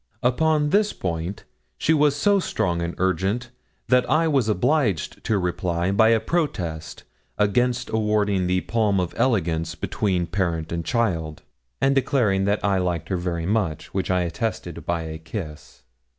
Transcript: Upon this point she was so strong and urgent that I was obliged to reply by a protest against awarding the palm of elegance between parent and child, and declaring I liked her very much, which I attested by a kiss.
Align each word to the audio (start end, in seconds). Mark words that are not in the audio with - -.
Upon 0.23 0.71
this 0.71 0.93
point 0.93 1.43
she 1.77 1.93
was 1.93 2.15
so 2.15 2.39
strong 2.39 2.81
and 2.81 2.95
urgent 2.97 3.51
that 3.87 4.09
I 4.09 4.27
was 4.27 4.49
obliged 4.49 5.23
to 5.25 5.37
reply 5.37 5.91
by 5.91 6.09
a 6.09 6.19
protest 6.19 7.03
against 7.37 7.91
awarding 7.91 8.47
the 8.47 8.61
palm 8.61 8.99
of 8.99 9.13
elegance 9.15 9.75
between 9.75 10.25
parent 10.25 10.71
and 10.71 10.83
child, 10.83 11.43
and 11.79 11.93
declaring 11.93 12.49
I 12.49 12.79
liked 12.79 13.09
her 13.09 13.17
very 13.17 13.45
much, 13.45 13.93
which 13.93 14.09
I 14.09 14.21
attested 14.21 14.87
by 14.87 15.03
a 15.03 15.19
kiss. 15.19 15.83